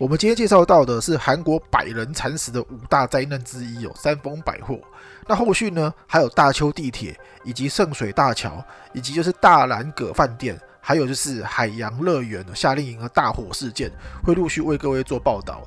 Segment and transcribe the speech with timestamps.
[0.00, 4.80] 我们今天介绍到的是韩国百人惨死的五大灾难之一哦，三丰百货。
[5.28, 13.92] 那后续呢，还有大邱地铁，以及圣水大桥，以及就是大兰葛饭店，还有就是海洋乐园夏令营的大火事件，
[14.24, 15.62] 会陆续为各位做报道。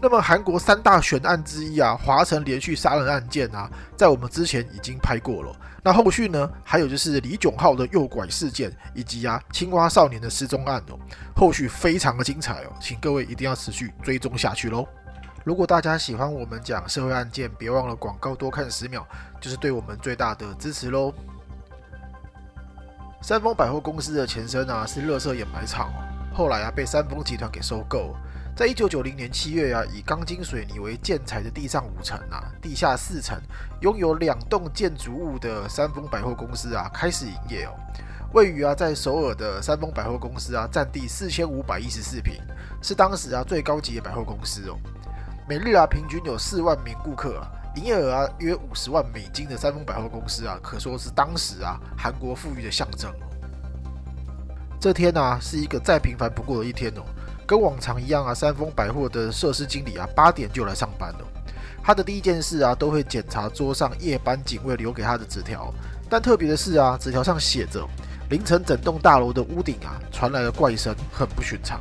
[0.00, 5.52] 那么韩国三大悬案之一啊，华城连续杀人案件啊，在我们之前已经拍过了。
[5.82, 10.98] 那后续呢，还有就是李炯浩的诱拐事件，以及啊青蛙少年的失踪案哦，
[11.34, 14.86] 后续非常的精彩哦，请各位一定要持续追踪下去喽。
[15.44, 19.04] 如果大家喜欢我们讲社会案件，别忘了广告多看十秒，
[19.40, 21.12] 就是对我们最大的支持喽。
[23.20, 28.14] 三丰百货公司的前身啊是乐色掩埋场哦，后来啊被三丰集团给收购。
[28.58, 33.40] 在一九九零年七月啊，以钢筋水泥为建材的地上五层啊，地下四层，
[33.82, 37.72] 拥有两栋建筑物的三丰百货公司啊，开始营业哦。
[38.32, 42.34] 位于啊在首尔的三丰百货公司啊，占地四千五百一十四平，
[42.82, 44.76] 是当时啊最高级的百货公司哦。
[45.48, 53.24] 每日啊平均有四万名顾客啊，营业额啊约五十万美金的三丰百货公司啊，可说是当时啊韩国富裕的象征哦。
[54.80, 57.04] 这天呢是一个再平凡不过的一天哦。
[57.48, 61.20] 跟往常一样啊，三丰百货的设施经理啊，八点就来上班了。
[61.82, 65.72] 他的第一件事啊，都会检查桌上夜班警卫留给他的纸条。
[66.10, 67.88] 但特别的是啊，纸条上写着：
[68.28, 71.80] 凌晨整栋大楼的屋顶啊，传来了怪声，很不寻常。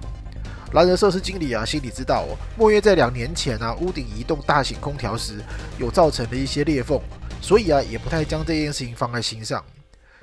[0.71, 5.41] 然而设施经理啊，心里知道哦，莫约在两年前啊，屋顶移动大型空调时，
[5.77, 6.97] 有造成了一些裂缝，
[7.41, 9.61] 所以啊，也不太将这件事情放在心上。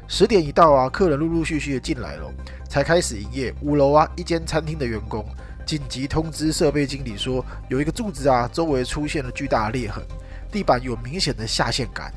[0.06, 2.30] 十点一到啊，客人陆陆续续的进来了，
[2.68, 3.54] 才开始营业。
[3.62, 5.24] 五楼啊，一间餐厅的员工
[5.66, 10.04] 紧急通知设备经理说，有一个柱子啊，周围出现了巨大的裂痕，
[10.52, 12.12] 地板有明显的下陷感。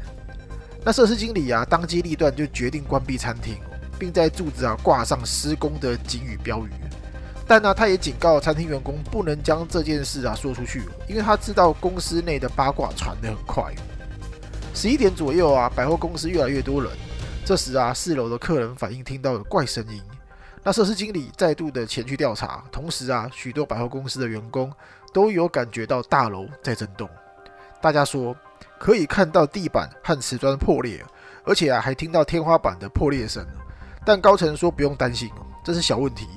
[0.84, 3.56] 那设施经理啊，当机立断就决定关闭餐厅，
[3.98, 6.70] 并在柱子啊挂上施工的警语标语。
[7.48, 13.74] 但呢，他也警告餐厅员工不能将这件事啊说出去，因为他知道公司内的八卦传得很快。
[14.74, 16.92] 十一点左右啊，百货公司越来越多人。
[17.48, 20.04] 这时啊，四楼的客人反映听到了怪声音，
[20.66, 24.70] 那设施经理再度的前去调查，同时啊，许多百货公司的员工
[25.14, 27.10] 都有感觉到大楼在震动。
[27.80, 28.36] 大家说
[28.78, 31.02] 可以看到地板和瓷砖破裂，
[31.46, 33.48] 而且啊，还听到天花板的破裂声。
[34.04, 35.32] 但高层说不用担心，
[35.64, 36.28] 这是小问题，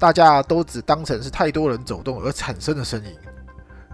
[0.00, 3.16] 大家都只当成是太多人走动而产生的声音。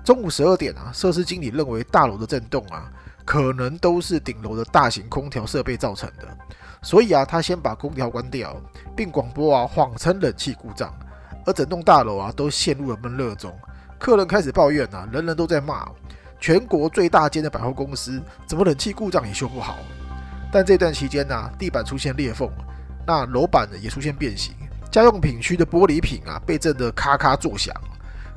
[0.03, 2.91] 中午十二点啊，设施经理认为大楼的震动啊。
[3.27, 6.29] 可能都是顶楼的大型空调设备造成的，
[6.81, 8.57] 所以啊，他先把空调关掉，
[8.97, 10.95] 并广播啊，谎称冷气故障，
[11.45, 13.53] 而整栋大楼啊都陷入了闷热中。
[13.99, 15.89] 客人开始抱怨啊，人人都在骂，
[16.39, 19.77] 全国最大间的百货公司怎么冷气故障也修不好？
[20.53, 22.49] 但这段期间呢，地板出现裂缝，
[23.05, 24.55] 那楼板呢也出现变形，
[24.89, 27.75] 家用品区的玻璃品啊被震得咔咔作响，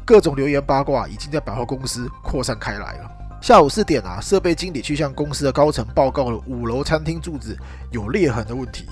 [0.03, 3.11] 各种流言八卦已经在百货公司扩散开来了。
[3.41, 7.57] 下午四点啊，设备经理去向公司的高层报告了五楼餐厅柱子
[7.89, 8.85] 有裂痕的问题。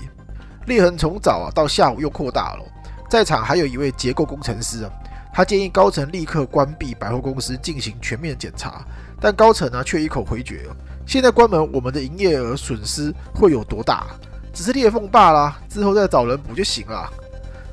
[0.66, 2.64] 裂痕从早啊到下午又扩大了。
[3.10, 4.90] 在场还有一位结构工程师啊，
[5.32, 8.84] 他建议高层立刻关闭百货公司进行全面检查，
[9.20, 10.66] 但高层呢却一口回绝。
[11.06, 14.06] 现在关门，我们的营业额损失会有多大？
[14.52, 17.10] 只是裂缝罢了，之后再找人补就行了。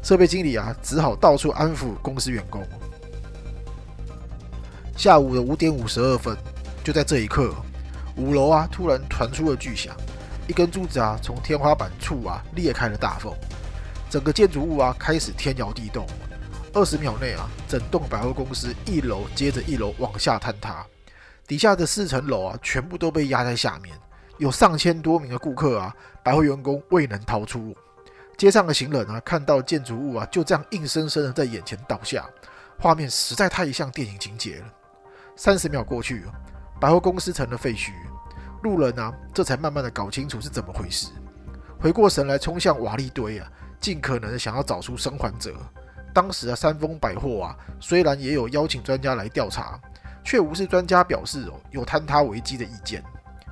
[0.03, 2.61] 设备经理啊，只好到处安抚公司员工。
[4.95, 6.37] 下午的五点五十二分。
[6.85, 7.51] 就在这一刻，
[8.15, 9.97] 五楼啊突然传出了巨响，
[10.47, 13.33] 一根柱子啊从天花板处啊裂开了大缝，
[14.07, 16.05] 整个建筑物啊开始天摇地动。
[16.73, 20.85] 二十秒内啊，整栋百货公司一楼接着一楼往下坍塌，
[21.47, 23.97] 底下的四层楼啊全部都被压在下面，
[24.37, 25.91] 有上千多名的顾客啊，
[26.21, 27.75] 百货员工未能逃出。
[28.37, 32.29] 街上的行人啊看到建筑物啊就这样硬生生的在眼前倒下，
[32.77, 34.65] 画面实在太像电影情节了。
[35.35, 36.23] 三十秒过去。
[36.79, 37.91] 百货公司成了废墟，
[38.63, 41.09] 路人啊，这才慢慢的搞清楚是怎么回事，
[41.79, 43.47] 回过神来，冲向瓦砾堆啊，
[43.79, 45.53] 尽可能的想要找出生还者。
[46.13, 49.79] 当时啊，三丰百货啊，虽然也有邀请专家来调查，
[50.23, 53.03] 却无视专家表示哦，有坍塌危机的意见，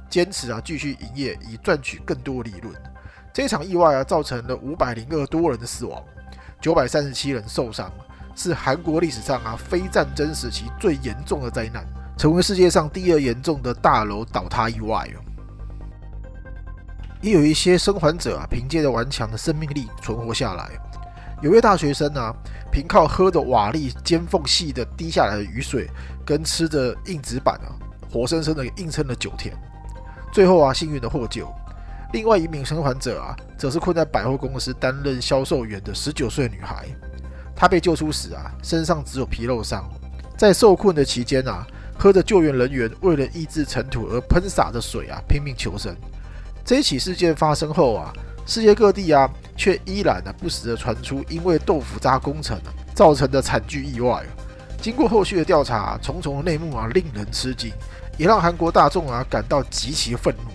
[0.10, 2.74] 坚持啊继续营业以赚取更多利润。
[3.34, 6.04] 这场意外啊，造成了五百零二多人的死亡，
[6.62, 7.92] 九百三十七人受伤，
[8.36, 11.86] 是韩国历史上啊非战争时期最严重的灾难。
[12.18, 15.20] 成为世界上第二严重的大楼倒塌意外哦，
[17.22, 20.70] 也有一些生还者啊，凭借着顽强的生命力存活下来。
[21.42, 22.34] 有位大学生啊，
[22.72, 25.90] 凭靠喝着瓦砾尖缝隙的滴下来的雨水，
[26.26, 27.76] 跟吃着硬纸板啊，
[28.10, 29.54] 活生生的硬撑了九天，
[30.32, 31.52] 最后啊，幸运的获救。
[32.14, 36.88] 另外一名生还者啊，则是困在百货公司担任销售员的十九岁女孩，
[37.56, 39.84] 她被救出时啊，身上只有皮肉伤。
[40.38, 41.66] 在受困的期间啊，
[42.04, 45.96] 喝着救援人员为了抑制尘土而喷洒的水啊，拼命求生。
[46.66, 48.12] 这起事件发生后啊，
[48.46, 54.22] 世界各地啊，却依然啊不时的传出因为豆腐渣工程啊造成的惨剧意外。
[54.82, 57.72] 经过后续的调查，重重的内幕啊，令人吃惊，
[58.18, 60.52] 也让韩国大众啊感到极其愤怒。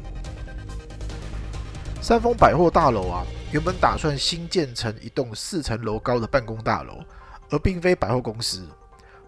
[2.03, 7.03] 三丰百货大楼啊，原本打算新建成一栋四层楼高的办公大楼，
[7.49, 8.69] 而并非百货公司。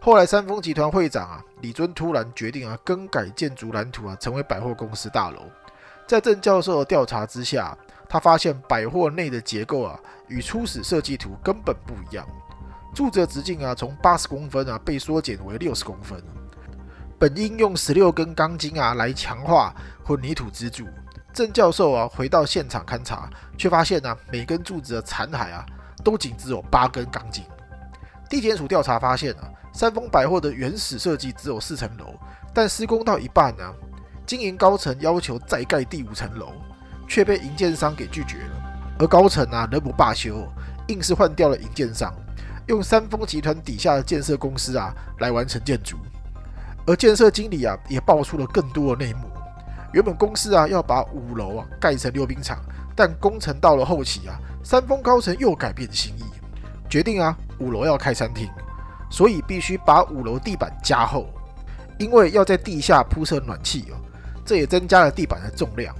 [0.02, 5.43] 后来三丰集团会长啊李尊突然决定啊更改建筑蓝图啊，成为百货公司大楼。
[6.06, 7.76] 在郑教授的调查之下，
[8.08, 12.26] 他发现百货内的结构啊与初始设计图根本不一样。
[12.94, 16.19] 柱子的直径啊，从八十公分啊被缩减为六十公分。
[17.19, 20.87] 本应用十六根钢筋啊来强化混凝土支柱。
[21.35, 25.64] 郑教授啊回到现场勘察，却发现呢每根柱子的残骸啊
[26.03, 27.44] 都仅只有八根钢筋。
[28.31, 32.15] 地检署调查发现啊，三丰百货的原始设计只有四层楼，
[32.55, 33.65] 但施工到一半呢，
[34.25, 36.53] 经营高层要求再盖第五层楼，
[37.09, 38.94] 却被营建商给拒绝了。
[39.00, 40.47] 而高层啊仍不罢休，
[40.87, 42.15] 硬是换掉了营建商。
[42.69, 45.97] 用三丰集团底下的建设公司啊来完成建筑，
[46.87, 49.27] 而建设经理啊也爆出了更多的内幕。
[49.93, 52.61] 原本公司啊要把五楼啊盖成溜冰场，
[52.94, 56.23] 但工程到了后期啊，三丰高层又改变心意，
[56.91, 58.51] 决定啊五楼要开餐厅，
[59.09, 61.27] 所以必须把五楼地板加厚，
[61.99, 63.97] 因为要在地下铺设暖气哦，
[64.45, 65.95] 这也增加了地板的重量。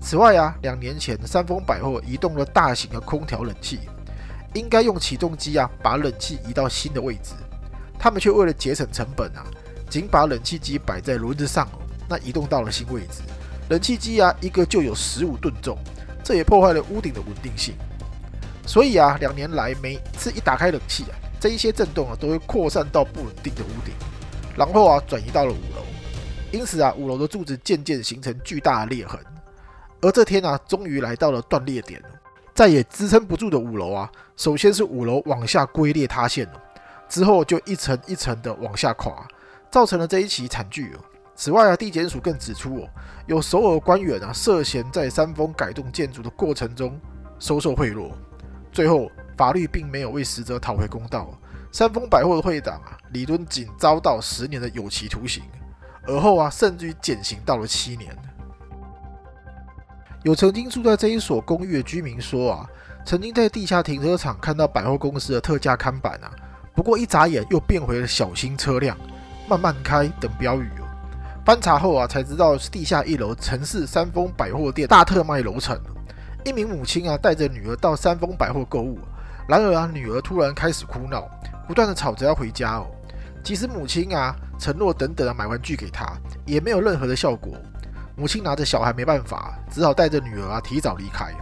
[0.00, 3.80] 此外啊，两年前三丰百货移动了大型的空调冷气。
[4.54, 7.32] 应该用起重机啊，把冷气移到新的位置。
[7.98, 9.46] 他们却为了节省成本啊，
[9.88, 13.22] 仅把冷气机摆在轮子上哦，那移动到了新位置。
[13.70, 15.78] 冷气机啊，一个就有十五吨重，
[16.22, 17.74] 这也破坏了屋顶的稳定性。
[18.72, 23.92] 所以啊，两年来每次一打开冷气啊，这一些震动啊，都会扩散到不稳定的屋顶，
[24.56, 25.84] 然后啊，转移到了五楼。
[26.50, 29.20] 因此啊，五楼的柱子渐渐形成巨大的裂痕。
[30.00, 32.02] 而这天啊，终于来到了断裂点。
[32.54, 36.62] 再也支撑不住的五楼啊，首先是五楼往下龟裂塌陷了，
[37.10, 39.28] 之后就一层一层的往下垮，
[39.70, 40.96] 造成了这一起惨剧。
[41.36, 42.88] 此外啊，地检署更指出哦，
[43.26, 46.98] 有首尔官员啊涉嫌在三丰改动建筑的过程中
[47.38, 48.10] 收受贿赂，
[48.72, 51.28] 最后法律并没有为死者讨回公道，
[51.70, 55.42] 三丰百货的会长啊李敦仅遭到十年的有期徒刑，
[56.06, 58.16] 而后啊甚至于减刑到了七年。
[60.22, 62.66] 有曾经住在这一所公寓的居民说啊，
[63.04, 66.30] 曾经在地下停车场看到百货公司的特价看板啊，
[66.74, 68.96] 不过一眨眼又变回了小心车辆，
[69.48, 70.86] 慢慢开等标语哦。
[71.44, 75.76] 翻查后啊，才知道是地下一楼城市三丰百货店大特卖楼层。
[76.44, 78.98] 一名母亲啊带着女儿到三丰百货购物，
[79.48, 81.28] 然而啊女儿突然开始哭闹，
[81.68, 82.86] 不断的吵着要回家哦。
[83.44, 86.06] 即使母亲啊承诺等等啊买玩具给她，
[86.44, 87.54] 也没有任何的效果。
[88.16, 91.32] 母亲拿着小孩没办法，只好带着女儿啊提早离开。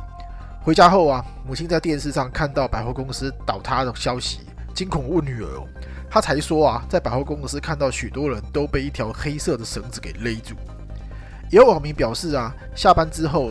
[0.62, 4.40] 回家后啊，母亲在电视上看到百货公司倒塌的消息，
[4.74, 5.66] 惊恐问女儿哦，
[6.10, 10.54] 她才说啊，在百货公司看到许多人都被一条黑色的绳子给勒住。
[11.50, 13.50] 有网民表示啊，下班之后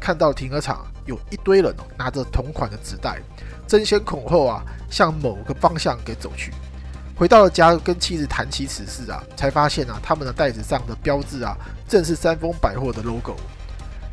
[0.00, 3.20] 看到停车场有一堆人拿着同款的纸袋，
[3.66, 6.52] 争先恐后啊向某个方向给走去。
[7.16, 11.56] 回到了家，跟妻子谈起此事啊，才发现啊，他们的袋子上的标志啊，
[11.88, 13.34] 正是三丰百货的 logo。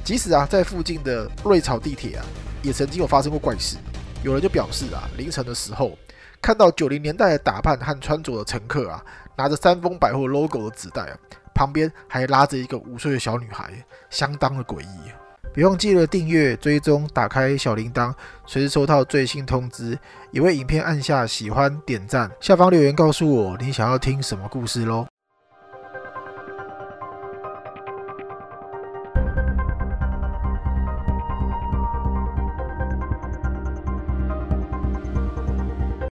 [0.04, 2.26] 即使啊，在附近的瑞草地铁啊，
[2.64, 3.78] 也曾经有发生过怪事。
[4.24, 5.96] 有人就表示啊，凌晨的时候
[6.42, 9.04] 看到九零年代的打扮和穿着的乘客啊，
[9.36, 11.14] 拿着三丰百货 logo 的纸袋啊，
[11.54, 13.72] 旁边还拉着一个五岁的小女孩，
[14.10, 15.12] 相当的诡异。
[15.56, 18.14] 别忘记了订阅、追踪、打开小铃铛，
[18.46, 19.98] 随时收到最新通知。
[20.32, 25.08] 也为影片按下喜欢、点赞，下方留言告诉我你想要听什么故事喽。